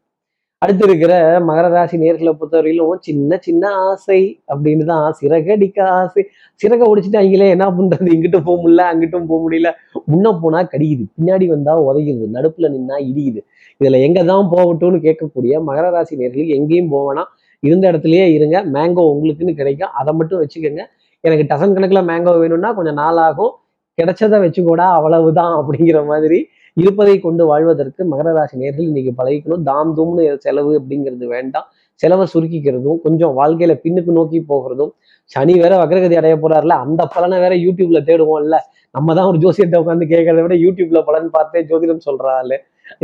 அடுத்து 0.62 0.84
இருக்கிற 0.88 1.40
மகர 1.48 1.68
ராசி 1.68 1.96
நேர்களை 1.98 2.32
பொறுத்தவரையிலும் 2.32 3.00
சின்ன 3.06 3.38
சின்ன 3.46 3.70
ஆசை 3.88 4.40
அப்படின்னு 4.52 4.84
தான். 4.84 5.14
சிறகடிக்க 5.20 5.78
ஆசை. 5.96 6.22
சிறக 6.60 6.80
ஒடிச்சுட்டு 6.90 7.20
அவங்களே 7.22 7.48
என்ன 7.54 7.66
பண்றது? 7.78 8.08
இங்கிட்டும் 8.14 8.46
போக 8.48 8.56
முடியல 8.62 8.84
அங்கிட்டும் 8.92 9.26
போக 9.30 9.40
முடியல. 9.44 9.70
முன்ன 10.12 10.32
போனா 10.42 10.62
கடிக்குது. 10.74 11.04
பின்னாடி 11.16 11.46
வந்தா 11.46 11.74
உதையுது 11.86 12.26
நடுப்புல 12.36 12.70
நின்னா 12.76 12.98
இடியுது 13.08 13.42
இதுல 13.80 14.00
எங்க 14.06 14.22
தான் 14.24 14.48
போகட்டும்னு 14.54 15.00
கேட்கக்கூடிய 15.06 15.62
மகர 15.68 15.90
ராசி 15.90 16.16
நேர்களுக்கு 16.16 16.56
எங்கேயும் 16.58 16.92
போவேனா 16.92 17.24
இருந்த 17.62 17.84
இடத்துலயே 17.90 18.26
இருங்க. 18.36 18.56
மேங்கோ 18.76 19.02
உங்களுக்குன்னு 19.12 19.54
கிடைக்கும். 19.60 19.92
அதை 19.92 20.14
மட்டும் 20.14 20.40
வச்சுக்கோங்க. 20.42 20.84
எனக்கு 21.26 21.44
டசன் 21.52 21.74
கணக்கில் 21.76 22.08
மேங்கோ 22.10 22.34
வேணும்னா 22.42 22.70
கொஞ்சம் 22.78 22.98
நாள் 23.02 23.20
ஆகும் 23.28 23.54
கிடைச்சதை 23.98 24.38
அவ்வளவு 24.44 24.86
அவ்வளவுதான் 24.98 25.54
அப்படிங்கிற 25.60 26.00
மாதிரி 26.10 26.38
இருப்பதை 26.76 27.14
கொண்டு 27.24 27.42
வாழ்வதற்கு 27.50 28.02
மகர 28.12 28.32
ராசி 28.36 28.54
நேர்கள் 28.62 28.88
இன்னைக்கு 28.90 29.12
பழகிக்கணும். 29.20 29.62
தாம் 29.68 29.92
தூம்னு 29.98 30.24
செலவு 30.44 30.72
அப்படிங்கிறது 30.80 31.26
வேண்டாம். 31.34 31.66
செலவை 32.00 32.24
சுருக்கிக்கிறதும் 32.32 32.98
கொஞ்சம் 33.04 33.32
வாழ்க்கையில 33.38 33.74
பின்னுக்கு 33.84 34.12
நோக்கி 34.18 34.38
போகிறதும் 34.50 34.92
சனி 35.30 35.54
வேற 35.62 35.74
வக்ரகதி 35.82 36.16
அடைய 36.20 36.34
போறாருல 36.42 36.76
அந்த 36.84 37.02
பலனை 37.14 37.36
வேற 37.44 37.54
யூடியூப்ல 37.64 38.00
தேடுவோம்ல. 38.10 38.58
நம்ம 38.94 39.14
தான் 39.18 39.28
ஒரு 39.30 39.38
ஜோசியத்தை 39.44 39.78
உட்காந்து 39.82 40.06
கேட்கறத 40.12 40.42
விட 40.46 40.56
யூடியூப்ல 40.64 41.00
பலன் 41.08 41.28
பார்த்தே 41.36 41.62
ஜோதிடம் 41.70 42.04
சொல்றாள் 42.08 42.54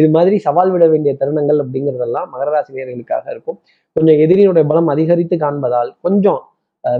இது 0.01 0.09
மாதிரி 0.17 0.37
சவால் 0.47 0.73
விட 0.75 0.85
வேண்டிய 0.93 1.13
தருணங்கள் 1.21 1.61
அப்படிங்கிறதெல்லாம் 1.63 2.29
மகர 2.35 2.49
ராசி 2.55 2.73
நேர்களுக்காக 2.79 3.25
இருக்கும். 3.35 3.59
கொஞ்சம் 3.97 4.19
எதிரியினுடைய 4.25 4.65
பலம் 4.71 4.91
அதிகரித்து 4.93 5.37
காண்பதால் 5.45 5.91
கொஞ்சம் 6.07 6.41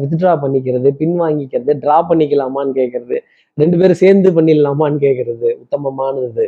வித்ட்ரா 0.03 0.33
பண்ணிக்கிறது 0.43 0.89
பின் 1.01 1.17
வாங்கிக்கிறது 1.23 1.73
ட்ரா 1.85 1.97
பண்ணிக்கலாமான்னு 2.11 2.75
கேட்கறது 2.81 3.17
ரெண்டு 3.59 3.77
பேரும் 3.81 4.01
சேர்ந்து 4.03 4.29
பண்ணிடலாமான்னு 4.37 4.99
கேட்கறது 5.07 5.49
உத்தமமானது. 5.63 6.45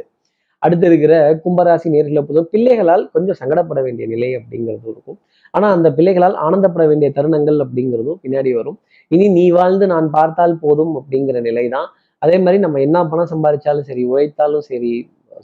அடுத்து 0.63 0.87
இருக்கிற 0.91 1.15
கும்பராசி 1.45 1.89
நேர்களை 1.95 2.21
பொதுவும் 2.29 2.51
பிள்ளைகளால் 2.53 3.03
கொஞ்சம் 3.15 3.39
சங்கடப்பட 3.41 3.81
வேண்டிய 3.87 4.05
நிலை 4.13 4.31
அப்படிங்கிறது 4.39 4.87
இருக்கும். 4.93 5.19
ஆனா 5.55 5.67
அந்த 5.77 5.89
பிள்ளைகளால் 5.97 6.37
ஆனந்தப்பட 6.45 6.85
வேண்டிய 6.91 7.09
தருணங்கள் 7.19 7.59
அப்படிங்கிறதும் 7.65 8.21
பின்னாடி 8.25 8.53
வரும். 8.61 8.79
இனி 9.11 9.27
நீ 9.39 9.45
வாழ்ந்து 9.59 9.87
நான் 9.95 10.09
பார்த்தால் 10.17 10.57
போதும் 10.65 10.95
அப்படிங்கிற 11.01 11.41
நிலை 11.49 11.67
தான் 11.77 11.89
அதே 12.23 12.37
மாதிரி 12.45 12.59
நம்ம 12.65 12.81
என்ன 12.87 12.99
பணம் 13.13 13.31
சம்பாதிச்சாலும் 13.33 13.87
சரி 13.91 14.03
உழைத்தாலும் 14.13 14.65
சரி 14.71 14.93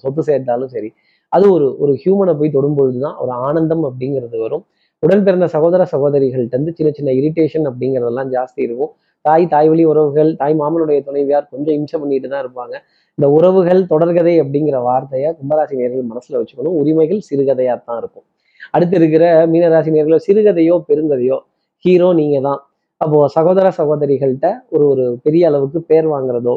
சொத்து 0.02 0.23
சேர்த்தாலும் 0.28 0.73
சரி 0.75 0.90
அது 1.32 1.47
ஒரு 1.56 1.66
ஒரு 1.82 1.92
ஹியூமனை 2.02 2.32
போய் 2.40 2.54
தொடும்பொழுது 2.56 2.99
தான் 3.06 3.16
ஒரு 3.23 3.32
ஆனந்தம் 3.47 3.85
அப்படிங்கிறது 3.88 4.38
வரும். 4.44 4.64
உடன் 5.02 5.23
பிறந்த 5.26 5.47
சகோதர 5.52 5.83
சகோதரிகள்ட்ட 5.92 6.57
இருந்து 6.57 6.73
சின்ன 6.78 6.90
சின்ன 6.97 7.11
இரிட்டேஷன் 7.19 7.66
அப்படிங்கிறதெல்லாம் 7.69 8.30
ஜாஸ்தி 8.35 8.61
இருக்கும். 8.66 8.90
தாய் 9.25 9.45
தாய் 9.52 9.69
வழி 9.71 9.85
உறவுகள் 9.90 10.30
தாய் 10.40 10.57
மாமனுடைய 10.61 10.99
துணைவியார் 11.07 11.47
கொஞ்சம் 11.52 11.76
இம்சை 11.78 11.97
பண்ணிட்டு 11.99 12.28
தான் 12.33 12.42
இருப்பாங்க. 12.45 12.75
இந்த 13.19 13.26
உறவுகள் 13.37 13.80
தொடர்கதை 13.92 14.35
அப்படிங்கிற 14.42 14.76
வார்த்தையை 14.88 15.28
கும்பராசி 15.38 15.75
நேர்கள் 15.80 16.11
மனசுல 16.11 16.38
வச்சுக்கணும். 16.40 16.76
உரிமைகள் 16.80 17.21
சிறுகதையா 17.28 17.75
தான் 17.80 17.99
இருக்கும். 18.02 18.26
அடுத்து 18.75 18.97
இருக்கிற 19.00 19.25
மீனராசி 19.52 19.90
நேர்கள் 19.97 20.25
சிறுகதையோ 20.26 20.75
பெருங்கதையோ 20.88 21.38
ஹீரோ 21.85 22.09
நீங்க 22.21 22.38
தான் 22.49 22.61
அப்போ 23.00 23.19
சகோதர 23.37 23.66
சகோதரிகள்கிட்ட 23.78 24.49
ஒரு 24.75 24.85
ஒரு 24.92 25.04
பெரிய 25.25 25.45
அளவுக்கு 25.50 25.80
பேர் 25.90 26.09
வாங்குறதோ 26.14 26.54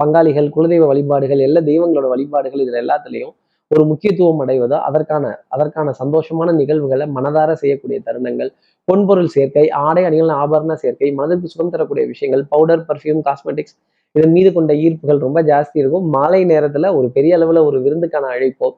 பங்காளிகள் 0.00 0.48
குலதெய்வ 0.56 0.86
வழிபாடுகள் 0.90 1.44
எல்லா 1.46 1.60
தெய்வங்களோட 1.68 2.08
வழிபாடுகள் 2.14 2.62
இதுல 2.64 2.80
எல்லாத்துலேயும் 2.82 3.34
ஒரு 3.72 3.84
முக்கியத்துவம் 3.90 4.40
அடைவதோ? 4.44 4.76
அதற்கான 4.88 5.24
அதற்கான 5.54 5.92
சந்தோஷமான 6.00 6.52
நிகழ்வுகளை 6.60 7.04
மனதார 7.16 7.50
செய்யக்கூடிய 7.62 7.98
தருணங்கள் 8.06 8.50
பொன்பொருள் 8.88 9.30
சேர்க்கை 9.34 9.64
ஆடை 9.86 10.02
அணிகள் 10.08 10.32
ஆபரண 10.42 10.72
சேர்க்கை 10.82 11.08
மனதிற்கு 11.18 11.50
சுகம் 11.52 11.72
தரக்கூடிய 11.74 12.04
விஷயங்கள் 12.12 12.42
பவுடர் 12.52 12.82
பர்ஃப்யூம் 12.88 13.22
காஸ்மெட்டிக்ஸ் 13.28 13.74
இதன் 14.14 14.34
மீது 14.36 14.50
கொண்ட 14.56 14.72
ஈர்ப்புகள் 14.84 15.20
ரொம்ப 15.26 15.38
ஜாஸ்தி 15.50 15.76
இருக்கும். 15.82 16.06
மாலை 16.14 16.40
நேரத்துல 16.52 16.88
ஒரு 16.98 17.08
பெரிய 17.16 17.36
அளவுல 17.38 17.60
ஒரு 17.68 17.78
விருந்துக்கான 17.84 18.30
அழைப்போ 18.34 18.68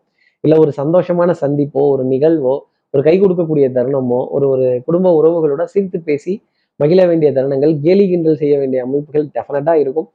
இல்லை 0.44 0.56
ஒரு 0.64 0.72
சந்தோஷமான 0.80 1.30
சந்திப்போ 1.42 1.82
ஒரு 1.94 2.02
நிகழ்வோ 2.12 2.54
ஒரு 2.94 3.02
கை 3.06 3.14
கொடுக்கக்கூடிய 3.20 3.66
தருணமோ 3.76 4.18
ஒரு 4.36 4.46
ஒரு 4.54 4.66
குடும்ப 4.86 5.12
உறவுகளோட 5.20 5.62
சிரித்து 5.72 5.98
பேசி 6.08 6.32
மகிழ 6.80 7.00
வேண்டிய 7.10 7.28
தருணங்கள் 7.36 7.72
கேலி 7.86 8.04
கிண்டல் 8.10 8.38
செய்ய 8.42 8.54
வேண்டிய 8.60 8.80
அமைப்புகள் 8.86 9.26
டெஃபினட்டா 9.36 9.74
இருக்கும். 9.82 10.08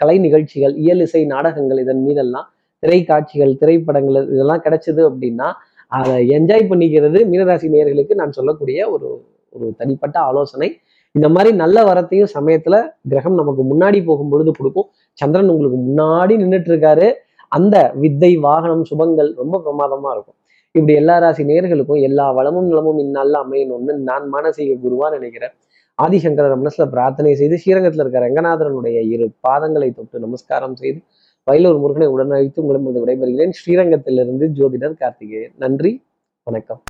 கலை 0.00 0.16
நிகழ்ச்சிகள் 0.26 0.74
இயல் 0.84 1.02
இசை 1.06 1.22
நாடகங்கள் 1.34 1.80
இதன் 1.84 2.02
மீதெல்லாம் 2.06 2.46
திரைக்காட்சிகள் 2.82 3.52
திரைப்படங்கள் 3.60 4.28
இதெல்லாம் 4.34 4.64
கிடைச்சது 4.66 5.02
அப்படின்னா 5.10 5.48
அதை 5.92 6.14
என்ஜாய் 6.36 6.70
பண்ணிக்கிறது 6.70 7.18
மீனராசி 7.30 7.68
நேர்களுக்கு 7.74 8.14
நான் 8.14 8.36
சொல்லக்கூடிய 8.38 8.78
ஒரு 8.94 9.08
ஒரு 9.52 9.66
தனிப்பட்ட 9.80 10.16
ஆலோசனை. 10.30 10.68
இந்த 11.14 11.26
மாதிரி 11.34 11.50
நல்ல 11.62 11.78
வரத்தையும் 11.90 12.32
சமயத்துல 12.34 12.76
கிரகம் 13.10 13.38
நமக்கு 13.40 13.62
முன்னாடி 13.70 13.98
போகும் 14.04 14.32
பொழுது 14.32 14.50
கொடுக்கும். 14.58 14.88
சந்திரன் 15.18 15.52
உங்களுக்கு 15.52 15.78
முன்னாடி 15.86 16.34
நின்றுட்டு 16.42 16.70
இருக்காரு 16.72 17.06
அந்த 17.52 17.76
வித்தை 18.02 18.32
வாகனம் 18.46 18.84
சுபங்கள் 18.90 19.30
ரொம்ப 19.40 19.56
பிரமாதமா 19.64 20.10
இருக்கும். 20.16 20.36
இப்படி 20.74 20.94
எல்லா 21.00 21.14
ராசி 21.18 21.42
நேர்களுக்கும் 21.50 22.02
எல்லா 22.08 22.26
வளமும் 22.38 22.68
நலமும் 22.70 23.00
இந்நாளில் 23.04 23.38
அமையணும்னு 23.44 23.94
நான் 24.08 24.26
மானசீக 24.34 24.76
குருவா 24.84 25.06
நினைக்கிறேன். 25.16 25.54
ஆதிசங்கர 25.98 26.56
மனசுல 26.62 26.84
பிரார்த்தனை 26.94 27.30
செய்து 27.34 27.56
ஸ்ரீரங்கத்தில் 27.62 28.02
இருக்கிற 28.02 28.22
ரங்கநாதரனுடைய 28.26 28.98
இரு 29.14 29.26
பாதங்களை 29.46 29.88
தொட்டு 29.90 30.18
நமஸ்காரம் 30.26 30.76
செய்து 30.82 31.00
வயலூர் 31.48 31.78
முருகனை 31.78 32.08
உடனழைத்து 32.08 32.60
உங்களிடம் 32.60 33.06
விடைபெறுகிறேன். 33.06 33.50
ஸ்ரீரங்கத்திலிருந்து 33.50 34.48
ஜோதிடர் 34.54 34.96
கார்த்திகேயன். 34.96 35.52
நன்றி. 35.58 36.02
வணக்கம். 36.42 36.82